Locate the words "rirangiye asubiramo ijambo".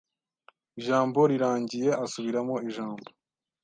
1.31-3.05